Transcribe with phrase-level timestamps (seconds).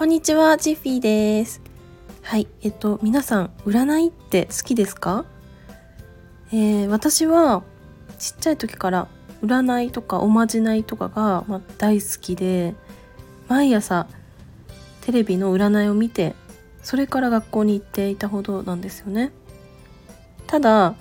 [0.00, 1.60] こんにちは、ジッフィーです。
[2.22, 5.26] はい、えっと、皆さん、占いって好きですか？
[6.50, 7.62] えー、私は、
[8.18, 9.08] ちっちゃい時から
[9.42, 12.74] 占いとかおまじないとかが、まあ、大好きで、
[13.46, 14.06] 毎朝、
[15.02, 16.34] テレビの占いを見て、
[16.82, 19.32] それから学校に行っていたほどなんですよね。
[20.46, 20.94] ただ、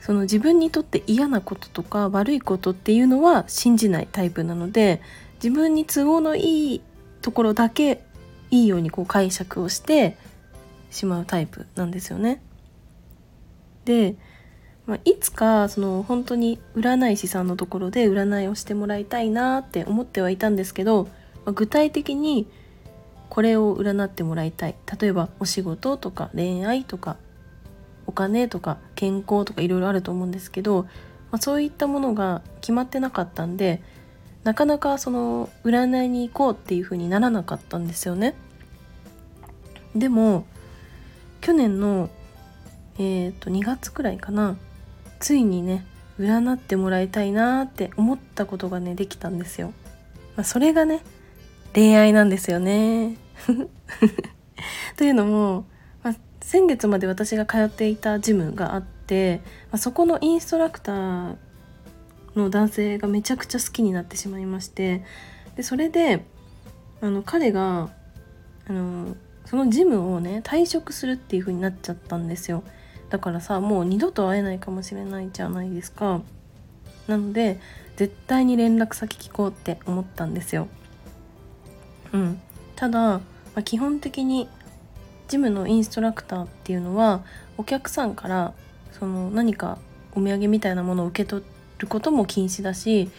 [0.00, 5.02] その自分にとって嫌なこととか悪いことっていうのは信じないタイプなので
[5.34, 6.80] 自分に都合のいい
[7.20, 8.05] ところだけ
[8.50, 10.16] いいようにこう解釈をして
[10.90, 12.42] しまうタイプなんですよね。
[13.84, 14.16] で、
[14.86, 21.04] まあ、いつかその本当に占い師さんのところで占いをしてもらいたいなって思ってはいたんですけど、
[21.44, 22.46] まあ、具体的に
[23.28, 27.16] これを占ってもらいたい例えばお仕事とか恋愛とか
[28.06, 30.90] お金とか健康とかいろいろあると思うんですけど、ま
[31.32, 33.82] あ、そういったものが決まってなかったんで
[34.46, 38.36] なかなかその占いに行こうっていう風にならなかったんですよね。
[39.96, 40.46] でも
[41.40, 42.10] 去年の
[42.96, 44.56] えっ、ー、と2月くらいかな
[45.18, 45.84] ついにね
[46.20, 49.72] 占ってもらいたいなって思ったことがねできたんですよ。
[50.36, 51.02] まあ、それがね
[51.74, 53.16] 恋愛なんですよね。
[54.96, 55.64] というのも、
[56.04, 59.38] まあ、先月まで私が通っていたジムがあって、
[59.72, 61.36] まあ、そこのインストラクター
[62.38, 65.04] の男性がめちゃくちゃ好きになってしまいまして
[65.56, 66.24] でそれで
[67.00, 67.90] あの彼が
[68.68, 72.64] あのそのジムをね退職するっていう風になっちゃったんですよ。
[73.10, 76.20] だからさもう二度と会えないかもしれないじゃないですか。
[77.06, 77.60] なので
[77.96, 80.66] 絶対に連絡先聞こうって思ったんですよ。
[82.12, 82.40] うん。
[82.74, 83.22] ただ、ま
[83.54, 84.48] あ、基本的に
[85.28, 87.22] ジムのインストラクターっていうのは
[87.56, 88.52] お客さんから
[88.92, 89.78] その何か
[90.12, 91.44] お土産みたいなものを受け取
[91.78, 93.10] ることも禁止だし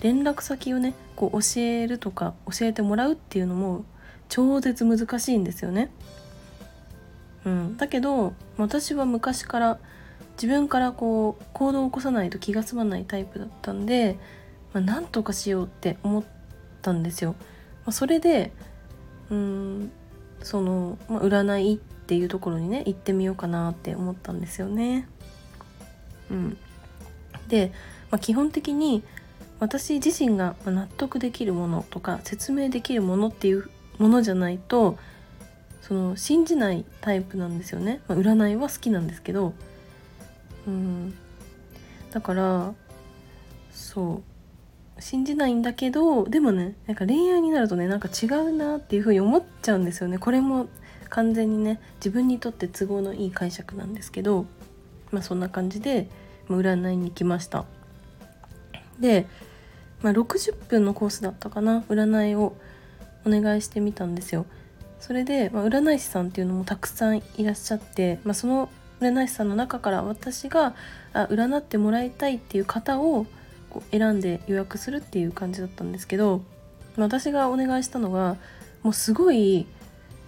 [0.00, 3.84] 連絡先をねこう教えるとか教えてもらうっていうのも
[4.28, 5.90] 超絶難しいんですよね。
[7.44, 9.78] うん、だけど私は昔から
[10.34, 14.18] 自分からこう行動を起こさないと気が済まないタイプだったんで、
[14.72, 16.24] まあ、なんとかしようって思っ
[16.82, 17.34] たんですよ。
[17.84, 18.52] まあ、それで
[19.30, 19.90] うん
[20.42, 25.08] その、まあ、占いっていうところにね行ってみようかなって思ったんですよね。
[26.30, 26.56] うん、
[27.50, 27.72] で
[28.10, 29.02] まあ、基本的に
[29.58, 33.68] 私自身が納得できるものとか説明できるものっていう
[33.98, 34.98] ものじゃないと
[35.82, 39.52] その信じないタイプなんですよね、まあ、占いは好きなんですけど。
[40.66, 41.14] うん。
[42.10, 42.74] だから
[43.72, 44.22] そ
[44.98, 45.02] う。
[45.02, 50.18] 信じないんだけどでもねなんか恋愛になるとねなんか違うなっていうふうに思っちゃうんですよね。
[50.18, 50.68] これも
[51.08, 54.46] 完全にね自分にとって都合のいい解釈なんですけど。
[55.10, 56.08] まあそんな感じで
[56.58, 57.64] 占いに行きました。
[58.98, 59.26] で、
[60.02, 62.54] まあ、60分のコースだったかな占いを
[63.26, 64.46] お願いしてみたんですよ。
[64.98, 68.68] それで、まあ、占い師さんっていうのもたくさんいらっしゃって、まあ、その
[69.00, 70.74] 占い師さんの中から私が
[71.14, 73.26] あ占ってもらいたいっていう方を
[73.70, 76.42] こう選んで予約するっていう感じだったんですけど、
[76.96, 78.36] まあ、私がお願いしたのが
[78.82, 79.66] もうすごい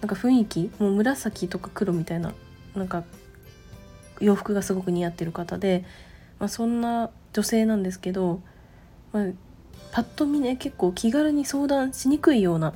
[0.00, 2.32] なんか雰囲気もう紫とか黒みたいな
[2.74, 3.04] なんか
[4.20, 5.84] 洋服がすごく似合ってる方で、
[6.42, 8.40] まあ、そんな女性なんですけど
[9.12, 9.26] まあ、
[9.92, 12.74] パッと見ね結構気軽に相談しにくいような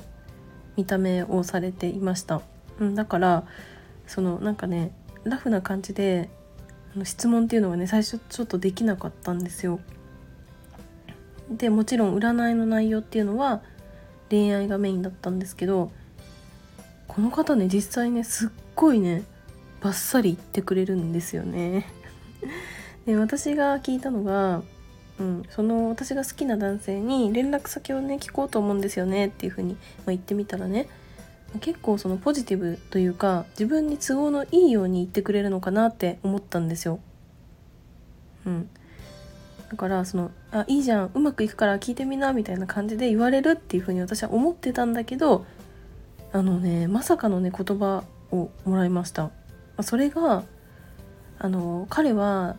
[0.77, 2.41] 見た目をされていました、
[2.79, 3.43] うん、だから
[4.05, 4.91] そのなんかね
[5.23, 6.29] ラフな感じで
[7.03, 9.79] 質問っていうのがね最初ちょっとできなかったんですよ。
[11.51, 13.61] でもちろん占いの内容っていうのは
[14.29, 15.91] 恋愛がメインだったんですけど
[17.07, 19.23] この方ね実際ねすっごいね
[19.81, 21.85] バッサリ言ってくれるんですよね。
[23.07, 24.61] で私が聞いたのが
[25.19, 29.75] うん、その私が好きな男性に連絡先をね聞こうと思うんですよねっていうふうに、
[30.05, 30.87] ま、言ってみたらね
[31.59, 36.99] 結構そのポジティブというか自分に都合のいいように言ってくれるのかなって思ったんですよ。
[38.45, 38.69] うん、
[39.69, 45.45] だからその「あいいじゃんうまくいくから聞いてみな」みたいな感じで言われるっていうふうに私は思ってたんだけど
[46.31, 49.31] あのねまさかのね言葉をもらいました。
[49.81, 50.43] それが
[51.39, 52.55] あの彼は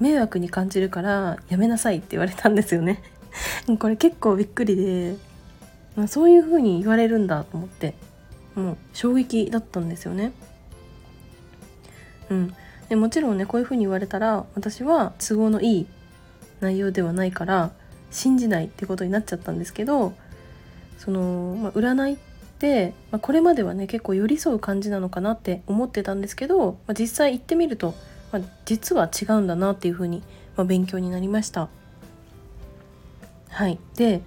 [0.00, 3.02] 迷惑に感じるからやめなさいって言われたんですよね。
[3.78, 5.16] これ結構びっくりで、
[5.94, 7.94] まあ、そういう風に言われるんだと思って
[8.54, 10.32] もう衝撃だったんですよね。
[12.30, 12.54] うん。
[12.88, 15.86] でもちろんねこういう風に言われたら私は都合のいい
[16.60, 17.70] 内容ではないから
[18.10, 20.12] 信じないってことになっちゃったんですけど
[20.98, 22.16] その、まあ、占いっ
[22.58, 27.94] て、まあ、これまではね結構寄り添う感じなのかなって思ってたんですけど、まあ、実際行ってみると
[28.32, 30.22] まあ、実は違うんだなっていうふうに、
[30.56, 31.68] まあ、勉強になりました。
[33.48, 34.22] はい、で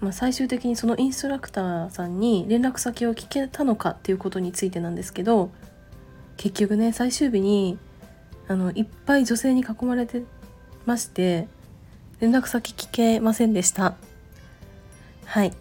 [0.00, 5.50] まあ、最終的にそのインストラクターさんに連絡先を聞けたのかっていうことについてなんですけど
[6.38, 7.78] 結局ね最終日に
[8.48, 10.22] あのいっぱい女性に囲まれて
[10.86, 11.48] まして
[12.20, 13.94] 連絡先聞けませんでした。
[15.24, 15.52] はい。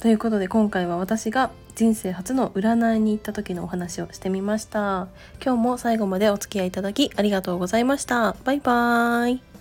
[0.00, 5.08] ということで今回は私が人生初の占いに行った時のお話をしてみました。
[5.42, 8.36] 今日も最後までお付き合いいただきありがとうございました。
[8.44, 9.51] バイバーイ。